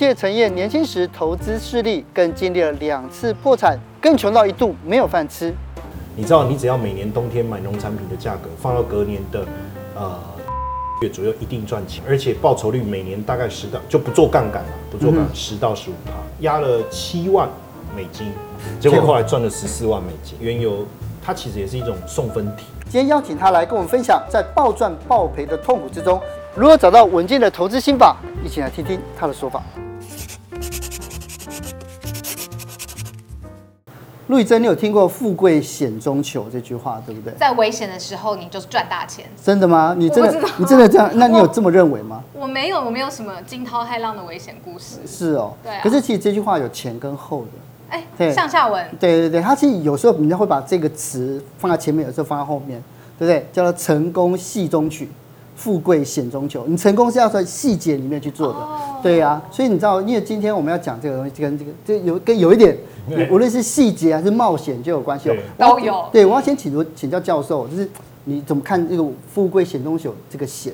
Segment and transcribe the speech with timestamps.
[0.00, 5.54] 谢承彦年轻时投资失利，更经历了两次破产，更穷到一度没有饭吃。
[6.16, 9.44] 你知道，你只要每年冬天买农产品的价格放到隔年的
[9.94, 10.18] 呃
[11.02, 17.46] 月左右，一定赚钱，而且报酬率每年大概十到就不做杠杆了，不做杠杆十到十五趴，压了七万
[17.94, 18.32] 美金，
[18.80, 20.34] 结果后来赚了十四万美金。
[20.40, 20.86] 原油
[21.22, 22.64] 它其实也是一种送分题。
[22.84, 26.18] 今天邀请他来跟我们分享，在暴赚暴赔的痛苦之中，
[26.56, 29.62] 如何找到稳健的投资心法，一起来听听他的说法。
[34.30, 37.34] 陆宇珍，你有听过“富贵险中求”这句话，对不对？
[37.36, 39.24] 在危险的时候，你就是赚大钱。
[39.42, 39.92] 真的吗？
[39.98, 41.10] 你真的，你真的这样？
[41.18, 42.22] 那你有这么认为吗？
[42.32, 45.00] 我，我没有，我没有什么惊涛骇浪的危险故事。
[45.04, 45.80] 是哦，对啊。
[45.82, 47.48] 可是其实这句话有前跟后的。
[47.88, 48.86] 哎，对，上下文。
[49.00, 52.80] 对对对，它其实有时候人家会把这个词放在前面，有时候放在后面，
[53.18, 53.44] 对不对？
[53.52, 55.10] 叫做“成功戏中取，
[55.60, 56.64] 富贵险中求”。
[56.68, 58.58] 你成功是要在细节里面去做的。
[58.58, 59.00] 哦。
[59.02, 62.76] 对呀、啊，所以你知道，因为今天我们要讲这个东西，跟这个这有跟有一点，
[63.30, 65.36] 无论是细节还是冒险就有关系哦。
[65.58, 66.04] 都有。
[66.10, 67.88] 对，我要先请请教教授，就是
[68.24, 70.72] 你怎么看这个“富贵险中求”这个险？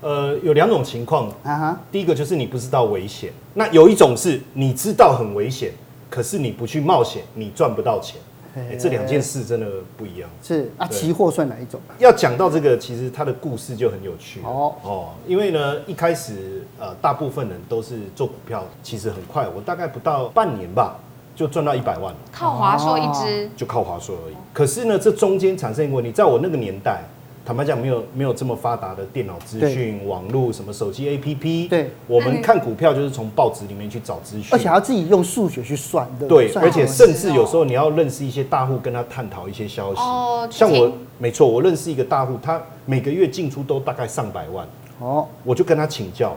[0.00, 1.80] 呃，有两种情况啊哈。
[1.90, 5.70] 第一个就是你不知道危险，那有一种是你知道很危险，
[6.10, 8.20] 可是你不去冒险，你赚不到钱。
[8.56, 9.66] 欸、这两件事真的
[9.96, 10.28] 不一样。
[10.42, 11.80] 是啊，期货算哪一种？
[11.98, 15.08] 要讲到这个，其实它的故事就很有趣哦哦。
[15.26, 20.96] 因为呢，一开始呃，大部分人都是做股票，其实很快，我大概不到半年吧，
[21.34, 22.18] 就赚到一百万了。
[22.32, 24.34] 靠华硕一支，就靠华硕而已。
[24.52, 27.02] 可是呢，这中间产生一个问题，在我那个年代。
[27.44, 31.68] 坦白讲，没有没有这么发达的电脑资讯、网络什么手机 APP。
[31.68, 36.26] 对，我们看股票就是从报纸里面去找资讯，而且要自己用数学去算的。
[36.26, 40.00] 对，而且甚至有时候你要认识一些大户，跟他探讨一些消息。
[40.00, 44.66] 哦，像我，没错，我认识一个大户，他每个月进出都大概上百万。
[45.00, 46.34] 哦，我就跟他请教，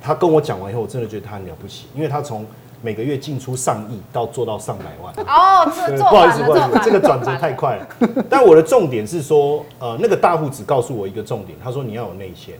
[0.00, 2.44] 他跟我讲完以后，我真的觉得他很了不起，因为他从。
[2.80, 7.86] 每个月进出上亿到做到上百万哦，不好意思，不好意思，这个转折太快了。
[8.30, 12.54] 但我的重点是说，呃，那个大户只告诉我一个重点，他说你要有内线。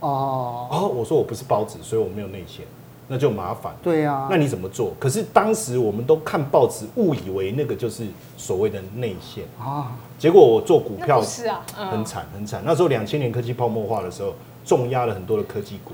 [0.00, 2.64] 哦哦，我说我不是包子，所以我没有内线，
[3.08, 3.74] 那就麻烦。
[3.82, 4.92] 对呀，那你怎么做？
[5.00, 8.06] 可是当时我们都看报纸，误以为那个就是
[8.36, 9.92] 所谓的内线啊。
[10.18, 12.62] 结果我做股票是啊，很惨很惨。
[12.64, 14.32] 那时候两千年科技泡沫化的时候，
[14.64, 15.92] 重压了很多的科技股，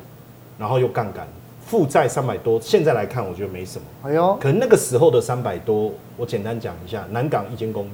[0.59, 1.27] 然后又杠杆。
[1.71, 3.85] 负债三百多，现在来看我觉得没什么。
[4.03, 7.91] 哎呦，可能那个时候的三百多，我简单讲一下，南港一间公寓，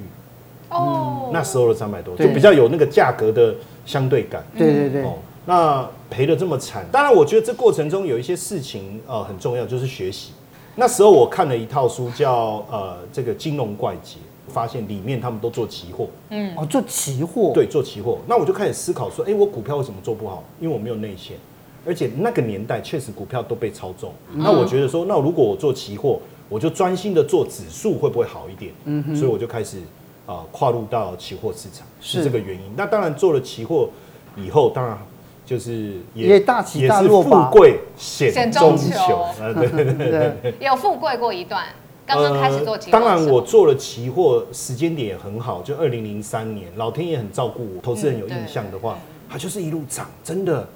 [0.70, 3.54] 哦，那时候的三百多就比较有那个价格的
[3.84, 4.42] 相对感。
[4.56, 5.02] 对对对。
[5.04, 5.12] 哦，
[5.44, 10.32] 那赔的这么惨，当然我觉得这过程中有一些事情呃很重要，就是学习。
[10.74, 14.16] 那时候我看了一套书叫呃这个金融怪杰，
[14.48, 16.08] 发现里面他们都做期货。
[16.30, 17.52] 嗯，哦，做期货。
[17.52, 18.20] 对，做期货。
[18.26, 20.42] 那我就开始思考说，哎，我股票为什么做不好？
[20.58, 21.36] 因为我没有内线。
[21.86, 28.72] 而且那个年代确实股票都被操纵，嗯、那我觉得说，那如果我做期货，我就专心的做指数会不会好一点？
[28.84, 29.78] 嗯，所以我就开始
[30.26, 32.62] 啊、呃、跨入到期货市场，是这个原因。
[32.76, 33.88] 那当然做了期货
[34.36, 34.98] 以后，当然
[35.44, 41.64] 就是也，也大起大落吧，富贵险中求，啊对对对对，有富贵过一段。
[42.04, 47.82] 刚刚开始做期货、呃，当然我做了期货，时间点也很好，就二零零三年，老天爷很照顾我。
[47.82, 48.98] 投资人有印象的话，
[49.28, 50.68] 它就是一路涨，真的。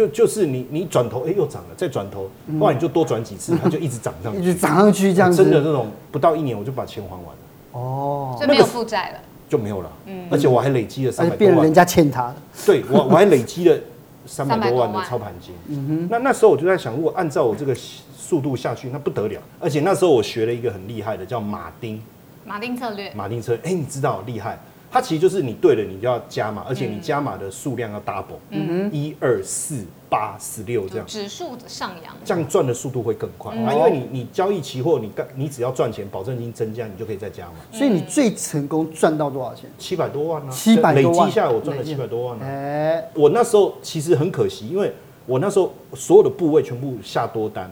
[0.00, 5.42] 就就是你你转头哎又涨了，再转头，不然你就多转几次，它就一直涨上 去，一直涨上去这样子。
[5.42, 7.38] 真的这种不到一年我就把钱还完了。
[7.72, 9.92] 哦，所以没有负债了，就没有了。
[10.06, 12.36] 嗯，而且我还累积了三百多万，变成人家欠他的。
[12.64, 13.78] 对我我还累积了
[14.24, 15.54] 三百多万的操盘金。
[15.68, 17.74] 嗯哼，那那时候我就在想，如果按照我这个
[18.16, 19.38] 速度下去，那不得了。
[19.60, 22.00] 而且那时候我学了一个很厉害的，叫马丁。
[22.46, 23.12] 马丁策略。
[23.14, 24.58] 马丁策略，哎，你知道厉害。
[24.90, 33.72] 它其实就是你对了，你就要加码，而且你加码的数量要 double，嗯，一二四八十六这样，指数的上扬，这样赚的速度会更快啊！
[33.72, 37.52] 因为你你交易期货，你干你只要赚钱，保证金增加，你就可以再加码。
[37.70, 39.70] 所以你最成功赚到多少钱？
[39.78, 40.50] 七百多万啊！
[40.50, 42.44] 七百多万，累积下来我赚了七百多万啊！
[42.44, 44.92] 哎，我那时候其实很可惜，因为
[45.24, 47.70] 我那时候所有的部位全部下多单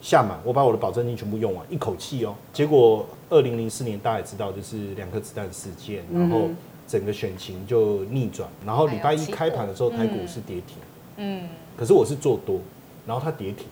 [0.00, 2.34] 下满，我把我的保证金全部用完，一口气哦。
[2.52, 6.48] 结果二零零四年大家也知道，就是两颗子弹事件，然后。
[6.90, 10.78] 整个选情就逆转，然后礼拜一开盘的时候，台股是跌停。
[11.18, 11.46] 嗯，
[11.76, 12.58] 可是我是做多，
[13.06, 13.66] 然后它跌停，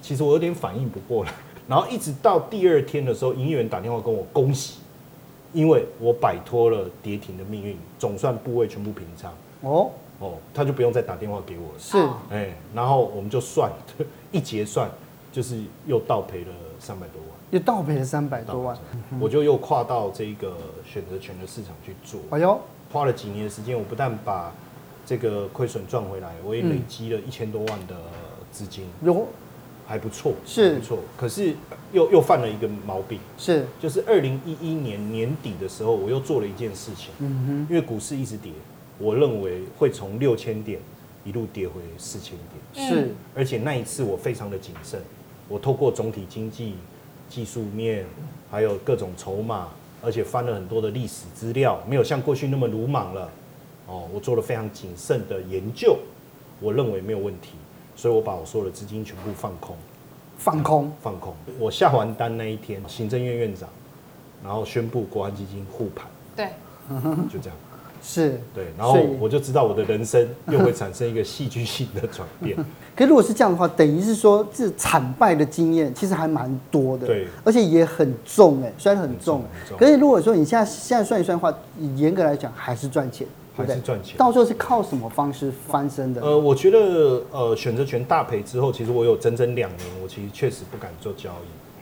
[0.00, 1.32] 其实我有点反应不过来，
[1.66, 4.78] 然后一直到第二天的时候，营业员打电话跟我恭喜，
[5.52, 9.32] 因为我摆脱了跌停的命运，总算部位全部平仓。
[9.62, 9.90] 哦
[10.20, 11.74] 哦，他就不用再打电话给我了。
[11.76, 11.98] 是，
[12.30, 13.68] 哎，然后我们就算
[14.30, 14.88] 一结算，
[15.34, 17.30] 就是又倒赔了三百多万。
[17.50, 18.76] 又倒赔了三百多万，
[19.20, 22.20] 我就又跨到这个选择权的市场去做。
[22.30, 22.60] 哎呦，
[22.92, 24.52] 花了几年的时间，我不但把
[25.04, 27.96] 这个亏损赚回来，我也累积了一千多万的
[28.50, 28.86] 资金。
[29.02, 29.26] 有，
[29.86, 30.98] 还不错，是不错。
[31.16, 31.54] 可是
[31.92, 37.10] 又又犯了一个毛病，是就是二零一一年年底的时候，我又做了一件事情。
[37.18, 38.50] 嗯哼，因为股市一直跌，
[38.98, 40.80] 我认为会从六千点
[41.24, 42.36] 一路跌回四千
[42.72, 42.88] 点。
[42.88, 45.00] 是，而且那一次我非常的谨慎，
[45.48, 46.74] 我透过总体经济、
[47.28, 48.04] 技术面，
[48.50, 49.68] 还有各种筹码，
[50.02, 53.30] 而且翻了很多的历史资料，没有像过去那么鲁莽了。
[53.86, 55.98] 哦，我做了非常谨慎的研究，
[56.60, 57.50] 我认为没有问题。
[57.96, 59.76] 所以我把我所有的资金全部放空，
[60.36, 61.32] 放空，放空。
[61.60, 63.68] 我下完单那一天，行政院院长，
[64.42, 66.48] 然后宣布国安基金护盘，对，
[67.30, 67.56] 就这样，
[68.04, 72.54] 是，对，然后我就知道我的人生又会产生一个戏剧性的转变。
[72.94, 81.52] 可如果是这样的话，等于是说这惨败的经验其实还蛮多的，对，而且也很重哎，虽然很重，很重，可是如果说你现在现在算一算的话，
[81.96, 83.26] 严格来讲还是赚钱。
[83.56, 86.20] 还是赚钱，到时候是靠什么方式翻身的？
[86.20, 91.73] 呃，我觉得呃，选择权大赔之后，其实我有整整两年，我其实确实不敢做交易。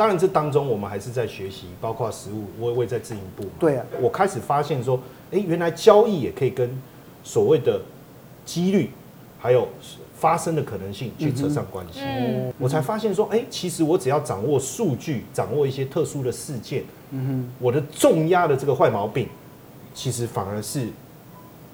[0.00, 3.44] 当然，这当中我们还是在学习，包括实物，我我也在自营部。
[3.58, 4.98] 对啊，我开始发现说，
[5.30, 6.70] 哎、欸，原来交易也可以跟
[7.22, 7.78] 所谓的
[8.46, 8.88] 几率，
[9.38, 9.68] 还有
[10.14, 12.00] 发生的可能性去扯上关系。
[12.00, 19.28] 嗯，我才发现说，哎、欸，其实我只要掌握数据，掌握一些特殊的事件，嗯哼，我的重压的这个坏毛病，
[19.92, 20.88] 其实反而是。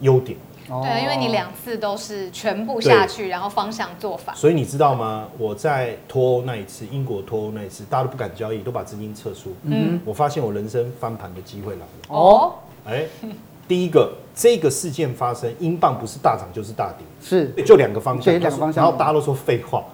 [0.00, 0.36] 优点，
[0.66, 4.34] 对，因为你两次都是全部下去，然后方向做法。
[4.34, 5.28] 所以你知道吗？
[5.38, 9.54] 我在脱欧那一次，英国脱欧那一次，大家都不敢交易，都把资金撤出。
[9.62, 11.86] 嗯，我发现我人生翻盘的机会来了。
[12.08, 12.54] 哦，
[12.84, 13.04] 哎，
[13.68, 18.82] 第一个，这个事件发生，英镑不是大涨就是大跌，是就两个方向，两个方向。
[18.82, 19.84] 然后大家都说废话，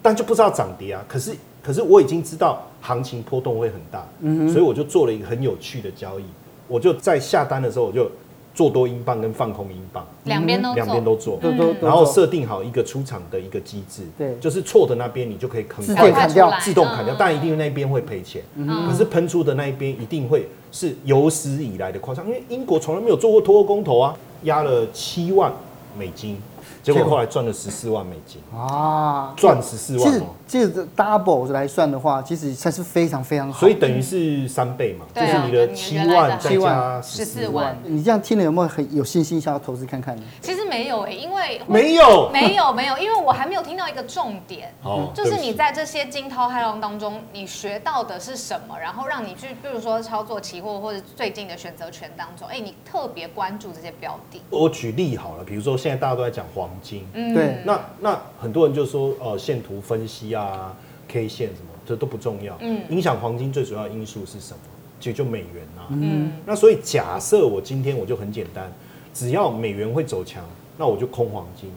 [0.00, 1.04] 但就不知道涨跌啊。
[1.06, 6.24] 可是，可是我已经知道行情波动会很大，嗯，所以我就做了一个很有趣的交易。
[6.68, 8.10] 我就在下单的时候，我就。
[8.54, 25.52] 做多英镑跟放空英镑，两边都两边都做，嗯、然后设定好一个出场的一个机制，对，就是错的那边你就可以很快砍掉，自动砍掉，但一定那边会赔钱，嗯、可是喷出的那一边一定会是有史以来的夸张，因为英国从来没有做过脱欧公投啊，压了七万
[25.98, 26.36] 美金。
[26.82, 30.22] 结果后来赚了十四万美金啊，赚十四万。
[30.46, 33.58] 其实这 double 来算的话，其实算是非常非常好。
[33.60, 37.78] 所以等于是三倍嘛，就是你的七万再加十四万。
[37.84, 40.22] 你这样听了有没有很有信心想要投资看看呢？
[40.40, 48.78] 其实没有诶，因为没有没有没有，因为我还没有听到一个重点，哦就是你在这些惊涛骇浪当中，你学到的是什么？
[48.78, 54.42] 然后让你去，比如说操作期货或者最近的选择权当中，哎，你特别关注这些标的。
[54.50, 56.68] 我举例好了，比如说现在大家都在讲黄。
[56.82, 60.74] 金，嗯，对，那那很多人就说，呃，线图分析啊
[61.06, 64.58] ，K 线什么，这都不重要，嗯，影响黄金最主要因素是什么？
[64.98, 68.72] 其实就美元啊，嗯，那所以假设我今天我就很简单，
[69.14, 70.44] 只要美元会走强，
[70.76, 71.70] 那我就空黄金；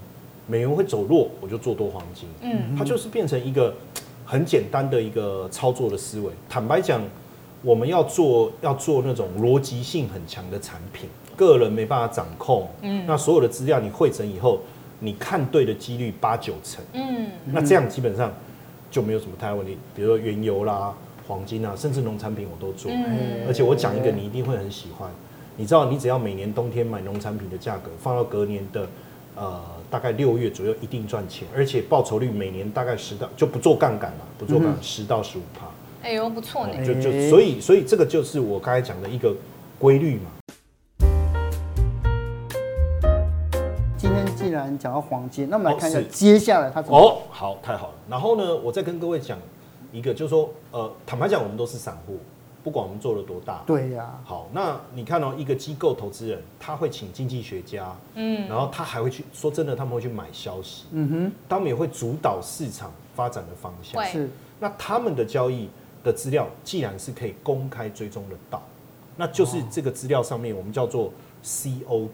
[0.48, 3.74] 美元会走弱，我就做多黄金，嗯，它就是变成一个
[4.26, 6.32] 很简单的一个操作的思维。
[6.50, 7.02] 坦白讲，
[7.62, 11.10] 我们要做要做那种逻辑性很强的产品。
[11.36, 14.62] 个人没办法掌控，嗯，那所有的资料你汇整以后，
[15.00, 18.34] 你看对的几率八九成，嗯，那这样基本上
[18.90, 19.78] 就没有什么太大问题。
[19.96, 20.94] 比如说原油啦、
[21.28, 22.92] 黄金啊，甚至农产品我都做，
[23.48, 25.10] 而且我讲一个你一定会很喜欢。
[25.58, 28.88] 你知道，你只要每年冬天买农产品的价格放到隔年的
[29.36, 35.66] 呃大概六月左右，一定赚钱，而且报酬率每年大概十到就不做杠杆嘛，不做杠十到十五趴。
[36.04, 39.34] 哎呦，不错呢，就就所以所以这个就是我刚才讲的一个
[39.80, 40.32] 规律嘛。
[44.56, 47.94] 然讲到黄金，那我们来看一下接下来它怎么哦，好，太好了。
[48.10, 49.38] 然后呢，我再跟各位讲
[49.92, 52.18] 一个，就是说，呃，坦白讲，我们都是散户，
[52.64, 54.20] 不管我们做了多大，对呀。
[54.24, 64.30] 好，那你看哦，一个机构投资人，他会请经济学家，嗯，然后他还会去说真的，他们会去买消息，嗯哼，他们也会主导市场发展的方向，是。
[64.60, 65.70] 那他们的交易
[66.04, 68.62] 的资料，既然是可以公开追踪得到，
[69.18, 71.12] 那就是这个资料上面我们叫做
[71.44, 72.10] COT。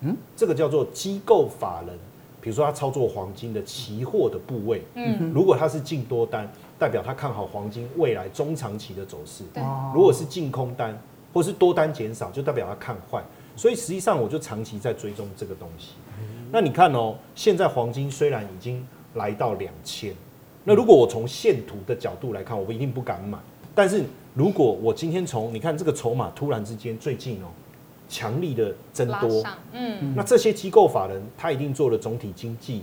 [0.00, 1.96] 嗯，这个叫做机构法人，
[2.40, 9.42] 比如说他操作黄金的期货的部位，嗯，如果他是净多单，代表他看好黄金未来中长期的走势。
[9.94, 10.96] 如果是净空单
[11.32, 13.22] 或是多单减少，就代表他看坏。
[13.56, 15.94] 所以实际上我就长期在追踪这个东西。
[16.52, 20.14] 那你看哦，现在黄金虽然已经来到两千，
[20.62, 23.38] 那如果我从线图的角度来看，我一定不敢买。
[23.74, 27.48] 但是如果我今天从你看这个筹码突然之间最近哦。
[28.08, 32.82] 强力的增多，嗯，那这些机构法人他一定做了总体经济，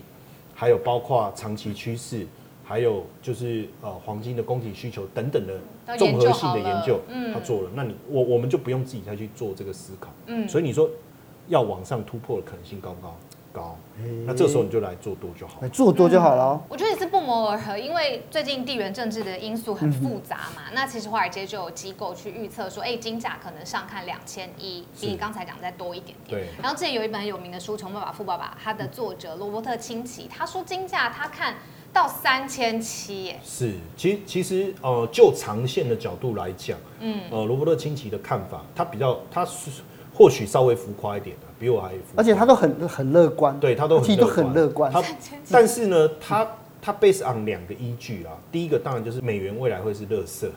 [0.53, 2.25] 还有包括长期趋势，
[2.63, 6.99] 还有就是呃黄金的供给需求等等的综合性的研究，
[7.33, 7.69] 他做了。
[7.73, 10.89] 那你我我们就不用自己再去做这个思考，嗯，所以你说
[11.47, 13.15] 要往上突破的可能性高不高？
[13.53, 13.77] 高，
[14.25, 16.62] 那这时候你就来做多就好，做多就好了、嗯。
[16.67, 20.63] 我觉得也是不谋而合，因为最近地缘政治的因素很复杂嘛。
[20.69, 26.41] 嗯、那其实华尔街就有机构去预测说，哎、欸，金价可能上看两千一，比你刚才讲再多一点点。
[26.41, 26.50] 对。
[26.62, 31.55] 然后之前有一本很有名的书《穷爸爸富爸爸》，他的作者罗伯特清崎，他说金价他看
[31.93, 33.39] 到三千七，耶。
[33.43, 39.69] 是，其实其实呃，就长线的角度来讲，嗯，呃，罗伯特清崎的看法，他比较他是。
[40.15, 44.91] 或许稍微浮夸一点的，比我还而且他都很很乐观，对他都其实都很乐观。
[44.91, 45.01] 他
[45.50, 46.46] 但是呢，他
[46.82, 50.51] 他 base on 两个依据啊，第一个当然就是美元未来会是乐色，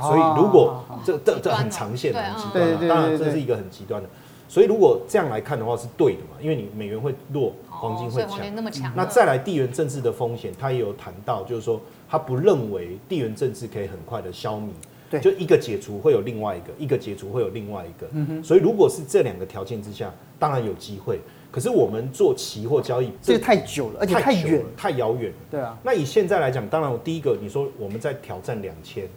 [0.00, 4.08] 所以如果这这这很长线的很极端的，当然这是一个很极端的。
[4.48, 8.26] 所以如果这样来看的话是对的嘛，因为你美元会弱，黄金会
[8.70, 8.92] 强。
[8.96, 14.70] 那再来地缘政治的风险，他也有谈到，就是说他不认为地缘政治可以很快的消弭。
[15.10, 18.06] 对，就一个解除会有另外一个，一个解除会有另外一个。
[18.12, 18.44] 嗯哼。
[18.44, 21.20] 所以如果是这两个条件之下，当然有机会。
[21.50, 25.32] 可是我们做期货交易，这个太久了，而且太远，太遥远。
[25.50, 25.78] 对啊。
[25.82, 29.08] 那以现在来讲，当然我第一个你说我们在挑战两千，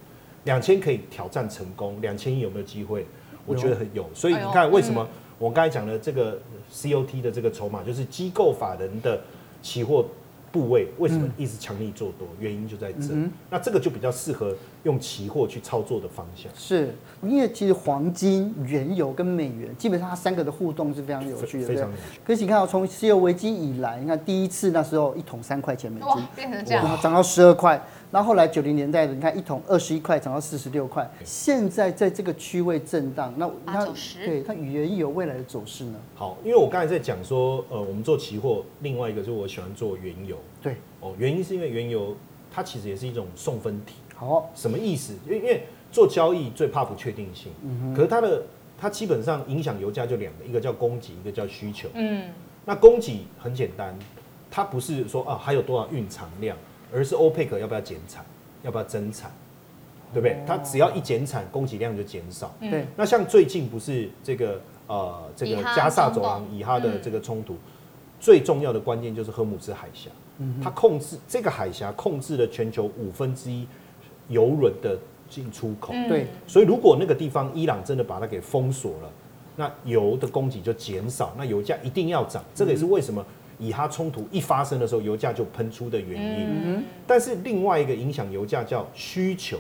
[0.46, 3.06] 两千可以挑战成功，两千亿有没有机会？
[3.46, 4.10] 我觉得很有。
[4.14, 5.06] 所以你看，为什么
[5.38, 6.40] 我刚才讲的这个
[6.72, 9.20] COT 的这个筹码，就是机构法人的
[9.62, 10.06] 期货。
[10.54, 12.28] 部位为什么一直强力做多？
[12.32, 13.08] 嗯、原因就在这。
[13.12, 16.52] 嗯、那这个就比较适合用期货去操作的方向。
[16.56, 21.68] 是，因为其实黄金、原油跟美元，基本上它三个的互动是非常有趣的。
[21.68, 22.20] 非常有趣。
[22.26, 27.82] 可是你看到从石油危机以来，你看第一次那时候一桶三块钱美金，变成这样，涨到十二块。
[28.12, 33.86] 然后后来九零年代的，你看一桶二十一块涨到四十六块，现在在这个区位震荡，那它
[34.26, 36.00] 对它原油未来的走势呢？
[36.16, 40.36] 好，因为我刚才在讲说，呃，我们做期货，另外一个就是我喜欢做原油。
[40.62, 42.14] 对，哦，原因是因为原油
[42.54, 43.94] 它其实也是一种送分题。
[44.28, 45.14] 好，什么意思？
[45.26, 47.52] 因为因为做交易最怕不确定性。
[47.64, 47.94] 嗯。
[47.96, 48.44] 可是它的
[48.80, 51.90] 它基本上影响油价就两个，一个叫供给，一个叫需求。
[51.96, 52.30] 嗯。
[52.64, 53.98] 那供给很简单，
[54.50, 56.56] 它不是说啊还有多少蕴藏量。
[56.94, 58.22] 而是欧佩克要不要减产，
[58.64, 59.32] 要不要增产，
[60.14, 60.38] 对不对？
[60.46, 62.54] 它只要一减产，供给量就减少。
[62.60, 62.86] 对。
[62.98, 67.56] 那像最近不是这个呃这个加萨走廊以哈的这个冲突，
[68.20, 70.10] 最重要的关键就是荷姆兹海峡。
[70.62, 73.66] 它控制这个海峡，控制了全球五分之一
[74.30, 74.98] 油轮的
[75.30, 75.94] 进出口。
[76.08, 76.28] 对。
[76.48, 79.10] 所以如果那个地方伊朗真的把它给封锁了，
[79.56, 82.44] 那油的供给就减少，那油价一定要涨。
[82.56, 83.26] 这个也是为什么。
[83.60, 86.48] 以哈冲突一发生的时候，油价就喷出的原因。
[86.64, 89.56] 嗯、但是另外一个影响油价叫需求，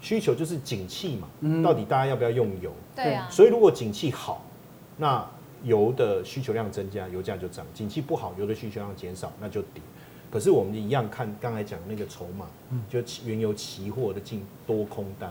[0.00, 1.28] 需求就是景气嘛。
[1.40, 2.72] 嗯、到底大家要不要用油？
[2.96, 3.28] 对啊。
[3.30, 4.42] 所以如果景气好，
[4.96, 5.22] 那
[5.64, 9.82] 油的需求量增加，油价就涨；景气不好，油的需求量减少，那就跌。
[10.32, 12.46] 可是我们一样看刚才讲那个筹码，
[12.88, 15.30] 就原油期货的进多空单，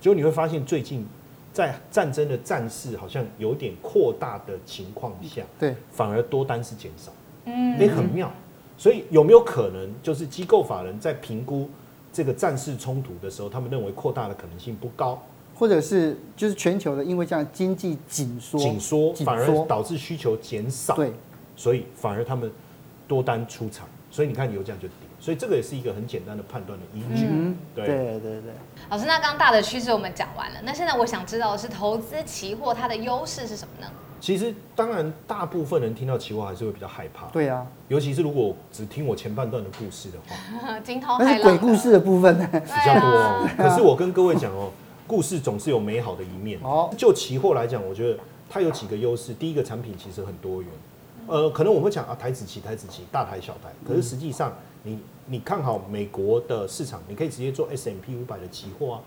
[0.00, 1.06] 结果你会发现最近
[1.52, 7.12] 在战争的战事好像有点扩大的情况下，对，反而多单是减少。
[7.44, 8.32] 嗯，也很妙，
[8.76, 11.68] 所以有没有可能就是机构法人在评估
[12.12, 15.22] 这个战事冲突的时候，他们认为扩大的可能性不高，
[15.54, 19.14] 或者是就是全球的，因为这样经济紧缩，紧缩。
[19.24, 21.12] 反而导致需求减少，对，
[21.56, 22.50] 所以反而他们
[23.08, 27.26] 多单出场，所以你看油价就跌，所以这个也是一个很简单的判断的依据。
[27.30, 28.52] 嗯，对对对对。
[28.88, 33.86] 老师，那刚大的趋势我们讲完了，那现在我想知道的是投资期货它的优势是什么呢？
[34.20, 37.26] 其实，当然，大部分人听到期货还是会比较害怕。
[37.28, 43.48] 对啊，尤其是如果只听我前半段的故事的话， 惊涛骇浪，鬼故事的部分比较多哦。
[43.56, 44.70] 可是我跟各位讲哦，
[45.06, 46.58] 故事总是有美好的一面。
[46.62, 48.18] 哦，就期货来讲，我觉得
[48.50, 49.32] 它有几个优势。
[49.32, 50.70] 第一个产品其实很多元，
[51.30, 53.70] 呃，可能我们会讲啊，台子期、台子期，大台小台。
[53.86, 59.00] 可是实际上，你你看好美国的市场，你可以直接做 S M P 五百的期货啊。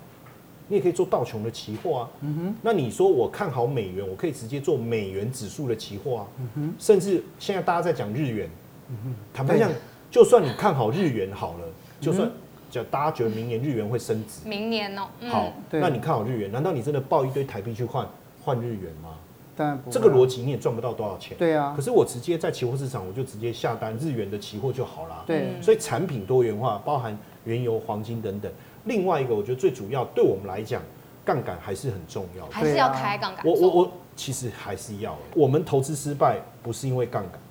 [0.70, 8.50] 你也可以做道琼的期货啊，嗯哼，那你说我看好美元，我可以直接做美元指数的期货啊，嗯哼，甚至现在大家在讲日元，
[8.88, 9.70] 嗯哼，坦白讲，
[10.10, 11.66] 就算你看好日元好了，
[12.00, 12.32] 就算
[12.72, 18.08] 就大家觉得明年日元会升值，明年哦，好，那你看好日元，难道你真的抱一堆台币去换
[18.42, 19.18] 换日元吗？
[19.56, 28.52] 当然不，这个逻辑你也赚不到多少钱，对啊，可是我直接在期货市场，我就直接下单日元的期货就好了，对，所以产品多元化，包含原油、黄金等等。
[28.86, 30.82] 另外一个，我觉得最主要对我们来讲，
[31.24, 33.46] 杠杆还是很重要的，还是要开杠杆。
[33.46, 35.16] 我我我，其实还是要。
[35.36, 37.42] 我们投资失败不是因为杠杆，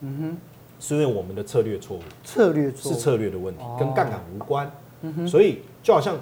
[0.00, 0.36] 嗯哼，
[0.80, 2.00] 是因为我们的策略错误。
[2.24, 4.70] 策略错误是策略的问题，跟杠杆无关。
[5.02, 6.16] 嗯哼，所以就好像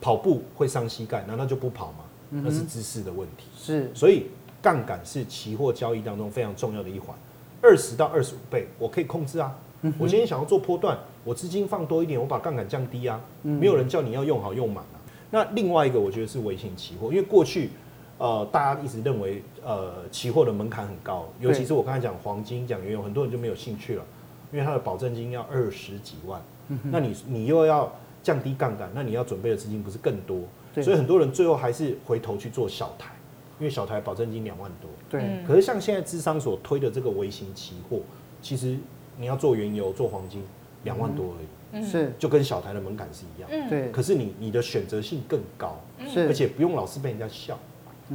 [0.00, 1.98] 跑步会伤膝盖，难道就不跑吗？
[2.28, 3.46] 那是姿势的问题。
[3.56, 4.26] 是，所以
[4.66, 7.16] 杠杆是期货交易当中非常重要的一环。
[7.62, 9.56] 二十到二十五倍，我可以控制啊。
[9.96, 13.20] 我今天想要做波段，我资金放多一点，我把杠杆降低啊。
[13.42, 14.98] 没有人叫你要用好用满啊。
[15.30, 17.70] 那另外一个，我觉得是微型期货，因为过去
[18.18, 24.04] 呃，大家一直认为呃，期货的门槛很高，尤其是我刚才讲黄金、讲原油，很多人就没有兴趣了，
[24.50, 30.40] 因为它的保证金要二十几万，嗯、那你你又要降低杠杆，那你要准备的资金不是更多？
[30.82, 33.12] 所以很多人最后还是回头去做小台，
[33.58, 34.90] 因为小台保证金两万多。
[35.08, 35.44] 对。
[35.46, 38.00] 可是像现在资商所推的这个微型期货，
[38.40, 38.76] 其实
[39.18, 40.42] 你要做原油、做黄金，
[40.84, 41.34] 两万多
[41.72, 41.84] 而已。
[41.84, 42.12] 是。
[42.18, 43.50] 就跟小台的门槛是一样。
[43.52, 43.68] 嗯。
[43.68, 43.90] 对。
[43.90, 47.58] 可是你你的选择性更高，是，而且不用老是被人家笑，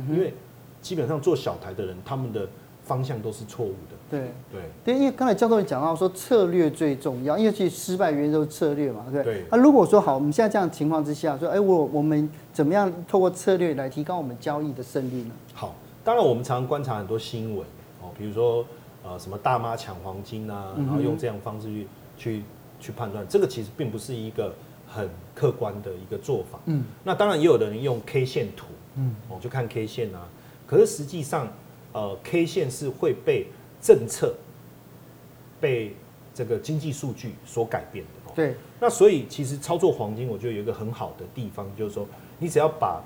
[0.10, 0.34] 因为
[0.82, 2.48] 基本上做小台的人，他们的。
[2.84, 3.96] 方向都是错误的。
[4.12, 4.20] 对
[4.52, 9.24] 对对，因为刚才教授也讲到说策略最重要，因为其实失败原因都是策略嘛，对。
[9.24, 9.46] 对。
[9.50, 15.32] 那如果说好，我们现在这样的情况之下，说哎，我我们怎么样透过策略来提高我们交易的胜率呢？
[15.54, 17.66] 好，当然我们常常观察很多新闻
[18.02, 18.66] 哦，比如说
[19.04, 21.88] 呃什么大妈抢黄金啊，然后用这样方式去
[22.18, 22.44] 去
[22.80, 24.54] 去判断，这个其实并不是一个
[24.86, 26.60] 很客观的一个做法。
[26.66, 26.84] 嗯。
[27.04, 28.66] 那当然也有的人用 K 线图，
[28.98, 30.28] 嗯，哦就看 K 线啊，
[30.68, 31.48] 可是实际上。
[31.94, 33.48] 呃，K 线是会被
[33.82, 34.36] 政策、
[35.60, 35.96] 被
[36.34, 38.32] 这个经济数据所改变的。
[38.36, 38.56] 对。
[38.80, 42.08] 那所以其实操作黄金，我觉得有一个很好的地方，就是说
[42.40, 43.04] 你只要把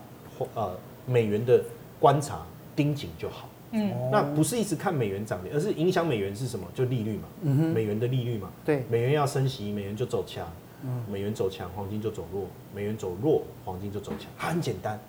[0.53, 1.63] 呃美元的
[1.99, 3.49] 观察盯紧就好。
[3.71, 3.91] 嗯。
[4.11, 6.67] 那不是一直看美元涨跌，而是影响美元是什么？
[6.75, 7.23] 就利率嘛。
[7.41, 7.73] 嗯。
[7.73, 8.51] 美元的利率嘛。
[8.65, 8.83] 对。
[8.89, 10.47] 美元要升息，美元就走强。
[10.83, 11.03] 嗯。
[11.09, 14.29] 美元走强，黄金就走弱；美元走弱，黄金就走强。
[14.37, 14.99] 它很简单。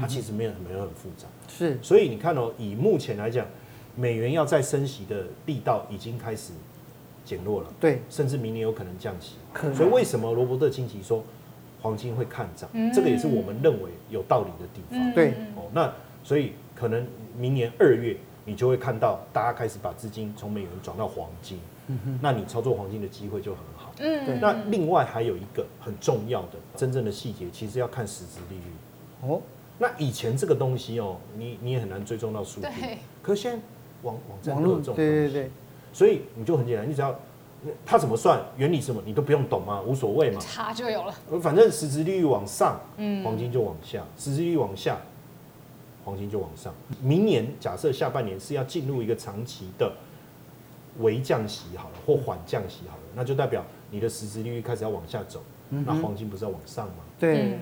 [0.00, 3.44] 它其实没有没有很复杂，是，所以你看哦，以目前来讲，
[3.96, 6.52] 美元要再升息的力道已经开始
[7.24, 9.76] 减弱了，对，甚至明年有可能降息，可能。
[9.76, 11.22] 所以为什么罗伯特清崎说
[11.82, 12.68] 黄金会看涨？
[12.72, 15.92] 嗯，这个也是我们认为有道理的地方，对，哦，那
[16.22, 17.06] 所以可能
[17.36, 24.38] 明年二月你就会看到大家开始把资金从美元转到黄金，嗯哼，那你操作黄金的机会就很好，嗯，对。
[24.40, 29.40] 那另外还有一个很重要的真正的细节，其实要看实质利率，哦。
[29.78, 32.66] 那以前这个东西哦，你你也很难追踪到数据。
[32.66, 32.98] 对。
[33.22, 33.62] 可是现在
[34.02, 35.10] 网网站都有这种东西。
[35.10, 35.50] 对对对。
[35.92, 37.14] 所以你就很简单，你只要
[37.84, 40.40] 它怎么算，原理什么，你都不用懂嘛，无所谓嘛。
[40.40, 41.14] 查就有了。
[41.42, 44.98] 反正实质利率往上，嗯，黄金就往下；实质利率往下，
[46.04, 46.72] 黄金就往上。
[47.02, 49.92] 明年假设下半年是要进入一个长期的
[50.98, 57.02] 微降息好了，或缓降息好了，那就代表你的实质利率开始要往下走，那黄金不是要往上吗？
[57.18, 57.58] 对。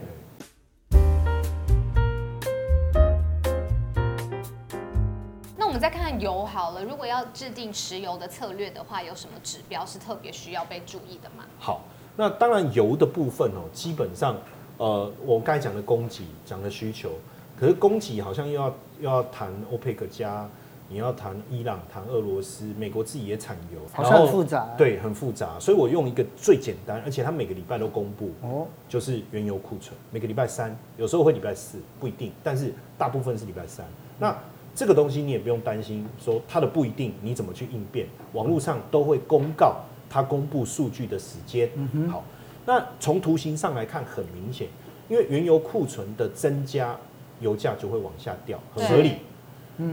[5.78, 11.44] 对再看看油好了，如果要制定石油的策略的话，有什么指标是特别需要被注意的吗？
[11.60, 11.82] 好，
[12.16, 14.36] 那当然油的部分哦，基本上，
[14.76, 17.12] 呃，我刚才讲的供给，讲的需求，
[17.56, 18.66] 可是供给好像又要
[19.00, 20.48] 又要谈欧佩克加，
[20.88, 33.86] 你要谈伊朗，谈俄罗斯，美国自己也产油，好像很复杂，对，很复杂，所以我用一个最简单，而且它每个礼拜都公布，哦，就是原油库存，每个礼拜三，有时候会礼拜四，不一定，但是大部分是礼拜三，
[34.18, 34.36] 那。
[34.78, 38.06] 这个东西你也不用担心，说它的不一定，你怎么去应变？
[38.32, 39.74] 网络上都会公告
[40.08, 41.68] 它公布数据的时间。
[42.08, 42.22] 好，
[42.64, 44.68] 那从图形上来看，很明显，
[45.08, 46.96] 因为原油库存的增加，
[47.40, 49.14] 油价就会往下掉，很合理。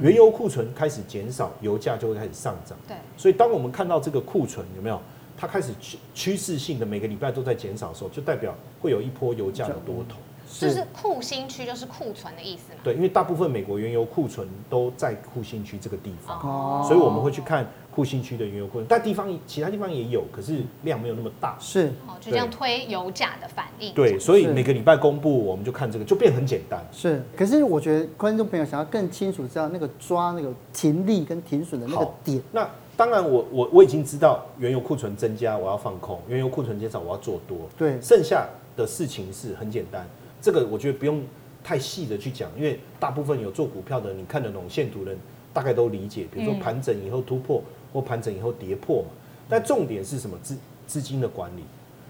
[0.03, 2.77] 原油库存开始减少，油价就会开始上涨。
[2.87, 5.01] 对，所以当我们看到这个库存有没有，
[5.35, 10.17] 它开始趋趋势性的每个礼拜都在减少的时候，就代表会有一波油价的多头。
[10.59, 12.79] 就是库欣区，就是库存的意思嘛？
[12.83, 18.85] 对，因为大部分美国原油库存都在库欣区这个地方，哦，所以我们会去看库欣区的原油库存。
[18.87, 21.57] 但地方其他地方也有，可是量没有那么大。
[21.59, 23.93] 是，哦，就这样推油价的反应。
[23.93, 26.85] 对，所以每个礼拜公布，我们就看这个，就变很简单。
[26.91, 32.41] 是，可是我觉得观众朋友想要更清楚知道那个抓那个停利跟停损的那个点。
[32.51, 37.57] 那当然我，我我我已经知道原油库存增加，我要放空；原油库存减少，我要做多。
[37.77, 40.07] 对，剩下的事情是很简单。
[40.45, 41.23] 这个我觉得不用
[41.63, 45.19] 太细的去讲，因为大部分有做股票的，你看得懂线图的人
[45.51, 46.27] 大概都理解。
[46.31, 49.07] 比如说盘整以后突破，或盘整以后跌破嘛。
[49.49, 50.37] 但重点是什么？
[50.43, 50.55] 资
[50.85, 51.63] 资金的管理。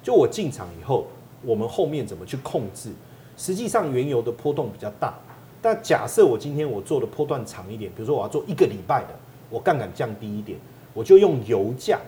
[0.03, 1.07] 就我进场以后，
[1.43, 2.91] 我们后面怎么去控制？
[3.37, 5.13] 实际上原油的波动比较大，
[5.61, 9.15] 但假设我今天我做的波段长一点，比如说我要做一个礼拜的，
[9.49, 10.59] 我杠杆降低一点，
[10.93, 12.01] 我就用油价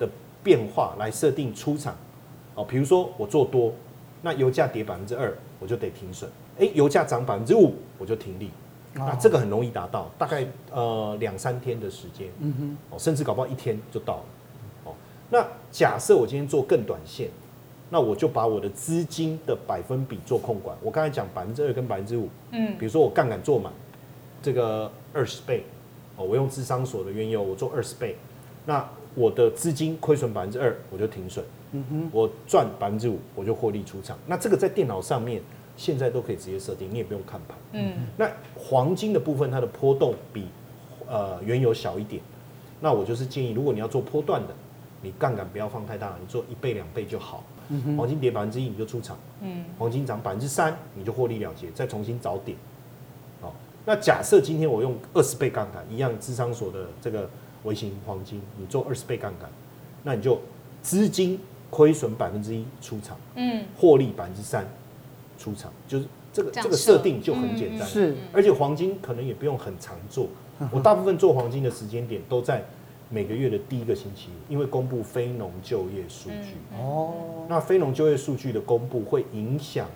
[0.00, 0.08] 的
[0.42, 1.96] 变化来设定出场。
[2.56, 3.72] 哦，比如说我做多。
[4.24, 6.30] 那油价跌百分之二，我就得停损。
[6.58, 8.48] 哎，油价涨百分之五，我就停利。
[8.94, 14.24] 那这个很容易达到，大概呃两三天的时间，嗯哼，哦，甚至搞不好一天就到了。
[14.84, 14.94] 哦，
[15.28, 17.28] 那假设我今天做更短线，
[17.90, 20.74] 那我就把我的资金的百分比做控管。
[20.80, 23.70] 我刚才讲百分之二跟百分之五，嗯，比如说我杠杆做满，
[24.40, 25.64] 这个二十倍，
[26.16, 28.16] 哦，我用智商所的原油我做二十倍，
[28.64, 31.44] 那我的资金亏损百分之二，我就停损。
[32.12, 34.18] 我赚百分之五，我就获利出场。
[34.26, 35.42] 那这个在电脑上面
[35.76, 37.56] 现在都可以直接设定，你也不用看盘。
[37.72, 40.46] 嗯，那黄金的部分，它的波动比
[41.08, 42.22] 呃原油小一点。
[42.80, 44.54] 那我就是建议，如果你要做波段的，
[45.02, 47.42] 你杠杆不要放太大，你做一倍两倍就好。
[47.70, 49.16] 嗯、黄金跌百分之一你就出场。
[49.40, 52.56] 嗯，黄金涨百分之三你就获利了结，再重新找点。
[53.40, 53.54] 好，
[53.86, 57.28] 那假设今天我用二十倍杠杆，一样芝商所的这个
[57.62, 59.50] 微型黄金，你做二十倍杠杆，
[60.02, 60.38] 那你就
[60.82, 64.66] 资金亏损百分之一出场，嗯，获利百分之三
[65.38, 67.86] 出场，就是这个这，个设定就很简单。
[67.86, 70.28] 是、嗯，而且黄金可能也不用很常做。
[70.70, 72.64] 我大部分做黄金的时间点都在
[73.10, 76.54] 每个月的第一个星期，因为公布非农就业数据。
[76.78, 77.12] 哦，
[77.48, 79.88] 那非农就业数据的公布会影响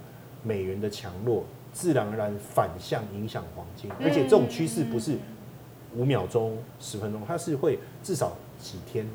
[0.42, 3.88] 美元的强弱，自然而然反向影响黄金。
[4.02, 5.16] 而且这种趋势不是
[5.94, 9.08] 五秒钟、十分钟，它是会至少几天。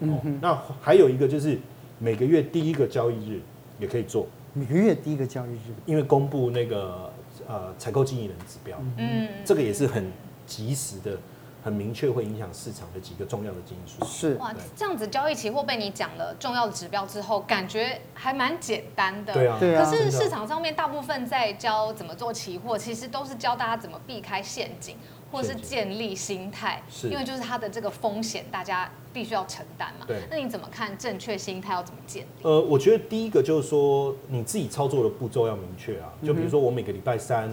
[0.00, 1.58] 哦，那还有一个就是
[2.00, 3.40] 每个月第一个交易日
[3.78, 4.26] 也可以做。
[4.52, 7.12] 每个月第一个交易日，因为公布那个
[7.46, 8.76] 呃采购经理人指标。
[8.96, 10.10] 嗯，这个也是很。
[10.46, 11.16] 及时的、
[11.62, 14.04] 很明确会影响市场的几个重要的因素。
[14.04, 19.32] 是哇，这样子交易期货被你讲了重要的指标之后，感觉还蛮简单的。
[19.32, 24.96] 对啊，可是市场上面大部分在教怎么做期货，其实都是教大家怎么避开陷阱，
[25.30, 26.82] 或是建立心态。
[26.90, 30.06] 是，因为就是它的这个风险，大家必须要承担嘛。
[30.06, 30.18] 对。
[30.30, 32.26] 那你怎么看正确心态要怎么建立？
[32.42, 36.12] 呃，我觉得第一个就是说，你自己操作的步骤要明确啊。
[36.24, 37.50] 就比如说，我每个礼拜三。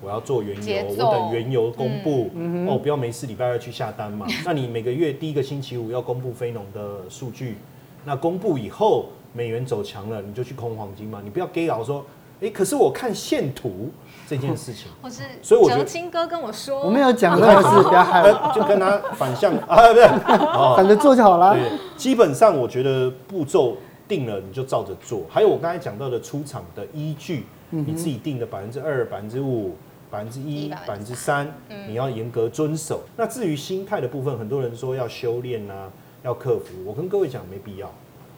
[0.00, 4.24] 我要做原油，我等原油公布、嗯、哦，不要没事礼拜二去下单嘛。
[4.46, 7.56] 那你每个月第一个星期五要公布非农的数据，
[8.04, 11.20] 那公布以后美元走强了，你就去空黄金嘛。
[11.24, 12.06] 你不要给老说，
[12.40, 13.90] 哎、欸，可是我看线图
[14.26, 18.22] 这件事情， 我是所以我觉得青哥跟我说，我没有讲那个事，不要害，
[18.54, 20.06] 就跟他反向啊，对，
[20.76, 21.54] 反着做就好了。
[21.54, 25.22] 对，基本上我觉得步骤定了，你就照着做。
[25.28, 29.74] 还有我刚才讲到的出场的依据，你自己定的百分之二、百分之五。
[30.10, 31.46] 百分之一、百分之三，
[31.86, 33.02] 你要严格遵守。
[33.14, 35.90] 那至于心态的部分，很多人说要修炼啊，
[36.22, 36.82] 要克服。
[36.86, 37.92] 我跟各位讲，没必要，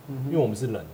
[0.09, 0.85] 因为我们是人，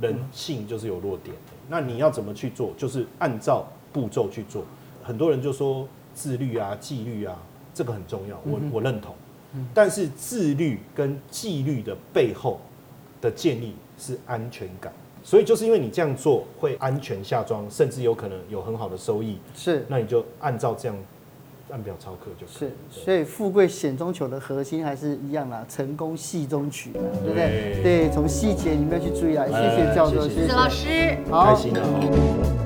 [0.00, 1.34] 人性就是有弱点。
[1.70, 2.72] 那你要怎么去做？
[2.76, 4.64] 就是按照步骤去做。
[5.02, 7.36] 很多人就说自律啊、纪律啊，
[7.72, 9.14] 这个很重要，我我认同。
[9.72, 12.60] 但是自律跟纪律的背后
[13.20, 14.92] 的建立是安全感。
[15.22, 19.38] 所以就是因为你这样做会安全下庄，甚至有可能有很好的收益。
[19.54, 20.96] 是，那你就按照这样
[21.70, 22.46] 按表操课就。
[22.46, 27.82] 是，所以富贵险中求的核心还是一样啦，成功戏中取嘛，对不对？
[27.82, 29.46] 对，从细节里面去注意啊。
[29.46, 32.59] 谢谢教授，谢谢老师，好，开心的。